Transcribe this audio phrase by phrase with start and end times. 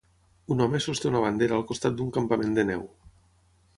[0.53, 2.87] Un home sosté una bandera al costat d'un campament de neu.